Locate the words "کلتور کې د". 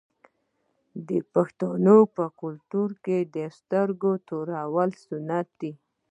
2.41-3.37